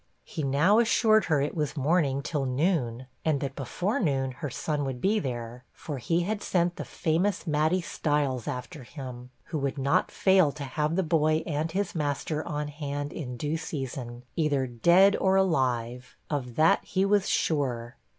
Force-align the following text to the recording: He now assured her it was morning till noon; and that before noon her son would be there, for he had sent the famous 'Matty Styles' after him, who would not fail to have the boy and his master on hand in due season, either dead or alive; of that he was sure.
He 0.23 0.41
now 0.41 0.79
assured 0.79 1.25
her 1.25 1.41
it 1.41 1.53
was 1.53 1.77
morning 1.77 2.23
till 2.23 2.47
noon; 2.47 3.05
and 3.23 3.39
that 3.39 3.55
before 3.55 3.99
noon 3.99 4.31
her 4.31 4.49
son 4.49 4.83
would 4.83 4.99
be 4.99 5.19
there, 5.19 5.63
for 5.73 5.99
he 5.99 6.21
had 6.21 6.41
sent 6.41 6.77
the 6.77 6.85
famous 6.85 7.45
'Matty 7.45 7.81
Styles' 7.81 8.47
after 8.47 8.81
him, 8.81 9.29
who 9.53 9.59
would 9.59 9.77
not 9.77 10.09
fail 10.09 10.51
to 10.53 10.63
have 10.63 10.95
the 10.95 11.03
boy 11.03 11.43
and 11.45 11.71
his 11.73 11.93
master 11.93 12.43
on 12.47 12.69
hand 12.69 13.13
in 13.13 13.37
due 13.37 13.57
season, 13.57 14.23
either 14.35 14.65
dead 14.65 15.15
or 15.17 15.35
alive; 15.35 16.17
of 16.31 16.55
that 16.55 16.83
he 16.83 17.05
was 17.05 17.29
sure. 17.29 17.95